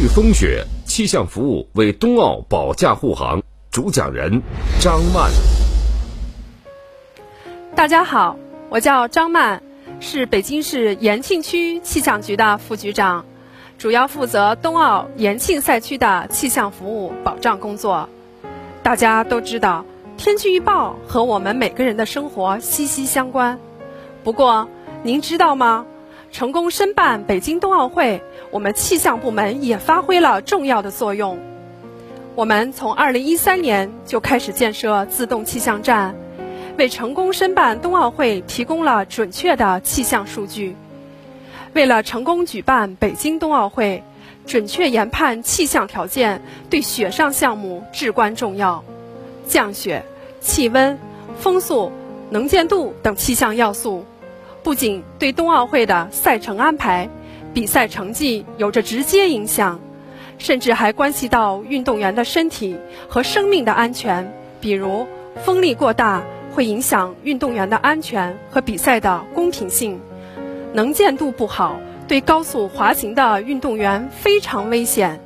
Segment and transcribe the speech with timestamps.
[0.00, 3.42] 惧风雪，气象服务为冬奥保驾护航。
[3.70, 4.40] 主讲人
[4.80, 5.30] 张曼。
[7.74, 8.34] 大家好，
[8.70, 9.60] 我叫张曼，
[10.00, 13.26] 是北京市延庆区气象局的副局长，
[13.76, 18.08] 主要负责冬奥延庆赛区的气象服务保障工作。
[18.82, 19.84] 大家都知道，
[20.16, 23.58] 天气预报和我们每个人的生活息息相关。
[24.24, 24.66] 不过，
[25.02, 25.84] 您知道吗？
[26.32, 31.38] 成功申办北京冬奥会，我们气象部门也发挥了重要的作用。
[32.34, 36.14] 我们从2013年就开始建设自动气象站，
[36.76, 40.74] 为成功申办冬奥会提供了准确的气象数据。
[41.74, 44.02] 为了成功举办北京冬奥会，
[44.46, 48.82] 准确研判气象条件对雪上项目至关重要。
[49.46, 50.04] 降雪、
[50.40, 50.98] 气温、
[51.38, 51.92] 风速、
[52.30, 54.04] 能见度等气象要素。
[54.62, 57.08] 不仅对冬奥会的赛程安排、
[57.52, 59.80] 比赛成绩有着直接影响，
[60.38, 62.76] 甚至还关系到运动员的身体
[63.08, 64.32] 和生命的安全。
[64.60, 65.06] 比如，
[65.44, 69.98] 风力过大会影响运动员的安全和比赛的公平性；
[70.72, 75.20] 能见度不好，对高速滑行的运动员非常危险。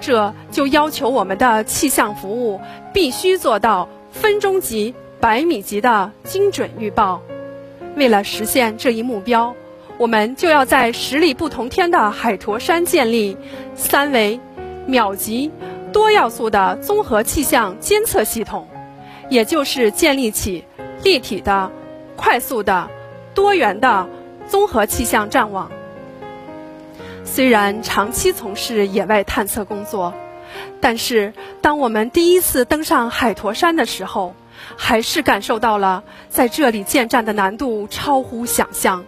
[0.00, 2.60] 这就要求我们的气象服务
[2.92, 7.20] 必须做到分钟级、百米级的精准预报。
[7.96, 9.56] 为了实现这一目标，
[9.98, 13.36] 我们就要在十里不同天的海坨山建立
[13.74, 14.38] 三维、
[14.86, 15.50] 秒级、
[15.92, 18.68] 多要素的综合气象监测系统，
[19.28, 20.64] 也就是建立起
[21.02, 21.72] 立体的、
[22.14, 22.88] 快速的、
[23.34, 24.08] 多元的
[24.46, 25.68] 综合气象站网。
[27.24, 30.14] 虽然长期从事野外探测工作，
[30.80, 34.36] 但是当我们第一次登上海坨山的时候，
[34.76, 39.04] 还是感受到了在这里建站的难度超乎想象。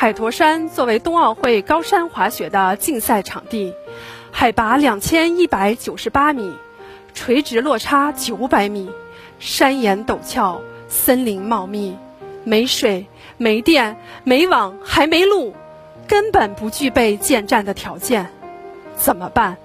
[0.00, 3.74] 海坨山作为冬奥会高山滑雪的竞赛场地，
[4.30, 6.54] 海拔两千一百九十八米，
[7.14, 8.88] 垂直落差九百米，
[9.40, 11.96] 山岩陡峭，森林茂密，
[12.44, 13.06] 没水、
[13.38, 15.52] 没电、没网，还没路，
[16.06, 18.30] 根本不具备建站的条件。
[18.96, 19.56] 怎么办？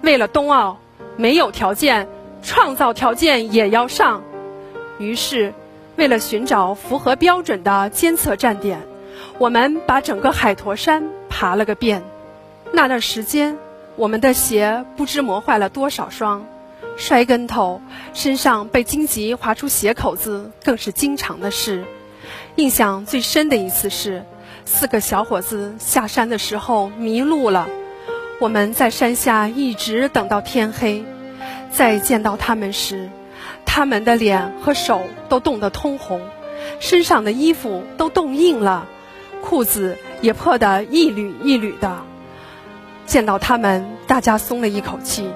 [0.00, 0.78] 为了冬奥，
[1.18, 2.08] 没有条件。
[2.42, 4.22] 创造条件也要上，
[4.98, 5.52] 于是，
[5.96, 8.80] 为了寻找符合标准的监测站点，
[9.40, 12.02] 我们把整个海坨山爬了个遍。
[12.72, 13.56] 那段时间，
[13.96, 16.44] 我们的鞋不知磨坏了多少双，
[16.98, 17.80] 摔跟头，
[18.12, 21.86] 身上被荆棘划出血口子更是经常的事。
[22.56, 24.26] 印象最深的一次是，
[24.66, 27.66] 四个小伙子下山的时候迷路了，
[28.40, 31.02] 我们在山下一直等到天黑。
[31.72, 33.08] 再见到他们时，
[33.64, 35.00] 他们的脸和手
[35.30, 36.20] 都冻得通红，
[36.78, 38.86] 身上的衣服都冻硬了，
[39.42, 41.98] 裤子也破得一缕一缕的。
[43.06, 45.28] 见到他们，大家松了一口气，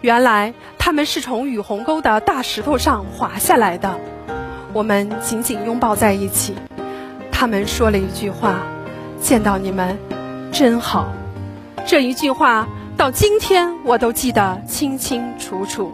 [0.00, 3.98] 原来他们是从雨虹沟的大石头上滑下来的。
[4.72, 6.54] 我们紧紧拥抱在一起，
[7.30, 8.62] 他们说了一句话
[9.20, 9.98] ：“见到你们，
[10.50, 11.12] 真好。”
[11.86, 12.66] 这一句话。
[12.94, 15.90] 到今天我都记得清清楚楚。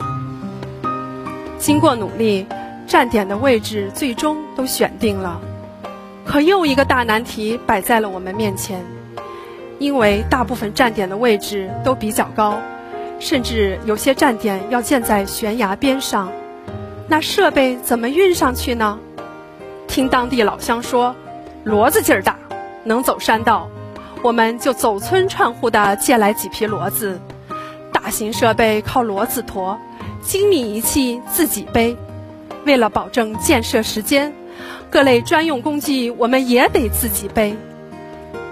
[1.56, 2.44] 经过努力，
[2.86, 5.41] 站点的位置最终都选定了。
[6.28, 8.84] 可又一个大难题摆在了我们面前，
[9.78, 12.61] 因为大部分站点的位置都比较高，
[13.19, 16.31] 甚至有些站点要建在悬崖边上，
[17.09, 18.99] 那设备怎么运上去呢？
[19.87, 21.16] 听当地老乡说，
[21.65, 22.37] 骡子劲儿大，
[22.84, 23.71] 能走山道。
[24.22, 27.19] 我们就走村串户的借来几匹骡子，
[27.91, 29.78] 大型设备靠骡子驮，
[30.21, 31.97] 精密仪器自己背。
[32.66, 34.34] 为了保证建设时间，
[34.91, 37.56] 各类专用工具我们也得自己背。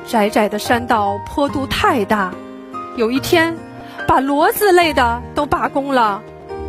[0.06, 2.32] 窄窄的山道坡度太大，
[2.96, 3.56] 有一天，
[4.06, 6.22] 把骡子累的都罢工了，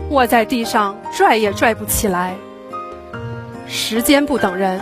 [0.09, 2.35] 卧在地上拽也拽不起来。
[3.67, 4.81] 时间不等人，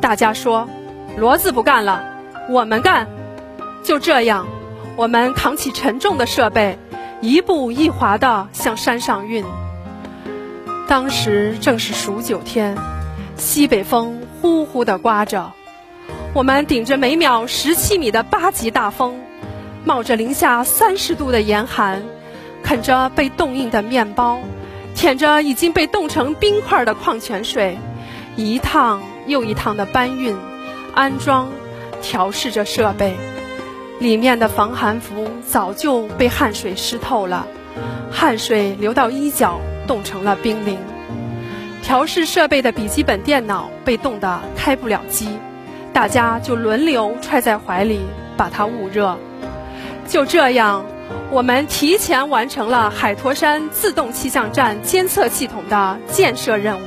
[0.00, 0.68] 大家说，
[1.18, 2.02] 骡子不干了，
[2.48, 3.06] 我们干。
[3.82, 4.46] 就这样，
[4.96, 6.78] 我们扛起沉重的设备，
[7.20, 9.44] 一步一滑地向山上运。
[10.86, 12.76] 当时正是数九天，
[13.40, 15.52] 西北风呼呼地刮着，
[16.34, 19.18] 我们顶着每秒十七米的八级大风，
[19.82, 22.02] 冒着零下三十度的严寒，
[22.62, 24.40] 啃着被冻硬的面包，
[24.94, 27.78] 舔着已经被冻成冰块的矿泉水，
[28.36, 30.36] 一趟又一趟地搬运、
[30.94, 31.48] 安装、
[32.02, 33.16] 调试着设备。
[34.00, 37.46] 里面的防寒服早就被汗水湿透了，
[38.12, 40.78] 汗水流到衣角，冻成了冰凌。
[41.82, 45.28] 调试设备的笔记本电脑被冻得开不了机，
[45.92, 48.00] 大家就轮流揣在怀里
[48.36, 49.16] 把它捂热。
[50.06, 50.84] 就这样，
[51.30, 56.82] 我们提前完成了海坨山自动气象站监测系统的建设任务。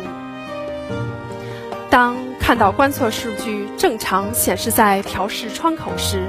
[1.89, 6.23] 当看到观测数据正常显示在调试窗口时，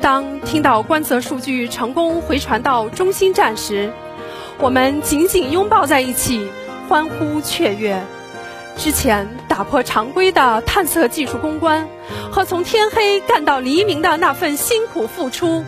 [0.00, 3.92] 当听到观测数据成功回传到中心站时，
[4.58, 6.48] 我们紧紧拥抱在一起，
[6.90, 8.02] 欢呼雀跃。
[8.76, 11.86] 之前打破常规的探测技术攻关
[12.32, 15.64] 和从天黑干到黎明的那份辛苦付出，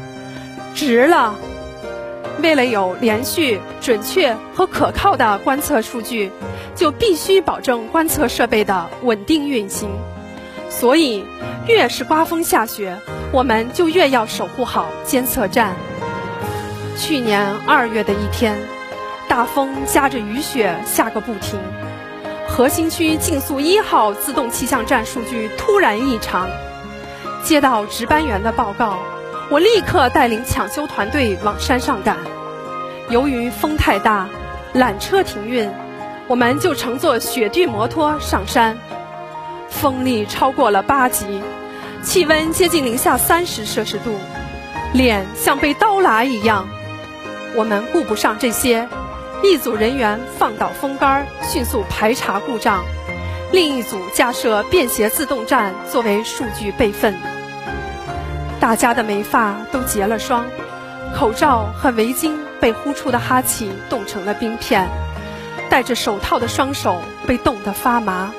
[0.75, 1.37] 值了。
[2.43, 6.33] 为了有连续、准确和可靠的观测数据，
[6.75, 9.89] 就必须保证观测设备的稳定运行。
[10.69, 11.25] 所以，
[11.69, 12.97] 越是刮风下雪，
[13.31, 15.77] 我们就越要守护好监测站。
[16.99, 18.57] 去年二月的一天，
[19.33, 21.59] 大风夹着雨雪下个不停，
[22.47, 26.51] 核心区竞速一号自动气象站数据突然异常，
[27.43, 28.99] 接到值班员的报告。
[29.49, 32.19] 我立刻带领抢修团队往山上赶。
[33.09, 34.29] 由于风太大，
[34.75, 35.71] 缆车停运，
[36.29, 38.77] 我们就乘坐雪地摩托上山。
[39.71, 41.41] 风力超过了八级，
[42.03, 44.15] 气温接近零下三十摄氏度，
[44.93, 46.69] 脸像被刀剌一样。
[47.57, 48.87] 我们顾不上这些，
[49.45, 52.85] 一组人员放倒风杆，迅速排查故障；
[53.51, 57.17] 另一组架设便携自动站作为数据备份。
[58.61, 60.47] 大家的眉发都结了霜，
[61.17, 64.89] 口罩和围巾被呼出的哈气冻成了冰片，
[65.69, 68.33] 戴着手套的双手被冻得发麻，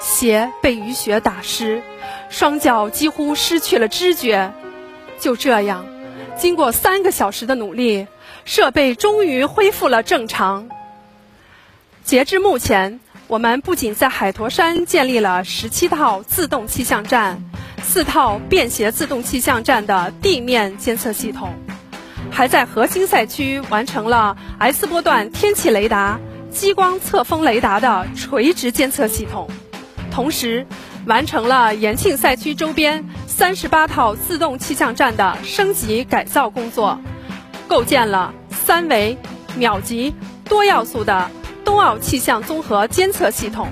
[0.00, 1.82] 鞋被雨雪打湿，
[2.30, 4.54] 双脚几乎失去了知觉。
[5.20, 5.84] 就这样，
[6.38, 8.06] 经过三个小时的努力，
[8.44, 10.68] 设备终于恢复了正常。
[12.04, 17.42] 截至目前，我们不仅在海坨山建立了十七套自动气象站。
[17.80, 21.54] 四套便携自动气象站的地面监测系统，
[22.30, 26.20] 还在核心赛区完成了 S 波段天气雷达、
[26.50, 29.48] 激光测风雷达的垂直监测系统，
[30.10, 30.66] 同时
[31.06, 37.00] 完成了延庆赛区周边三十八套自动气象站的升级改造工作，
[37.68, 39.16] 构建了三维、
[39.54, 40.12] 秒级、
[40.44, 41.30] 多要素的
[41.64, 43.68] 冬奥气象综合监测系统，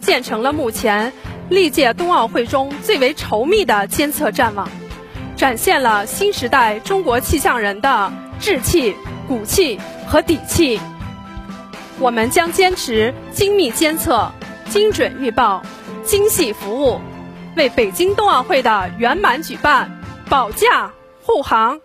[0.00, 1.12] 建成了目前。
[1.50, 4.66] 历届冬奥会中最为稠密的监测站网，
[5.36, 8.10] 展现了新时代中国气象人的
[8.40, 8.96] 志气、
[9.28, 10.80] 骨气和底气。
[11.98, 14.32] 我们将坚持精密监测、
[14.70, 15.62] 精准预报、
[16.02, 16.98] 精细服务，
[17.56, 20.00] 为北京冬奥会的圆满举办
[20.30, 20.90] 保驾
[21.22, 21.78] 护航。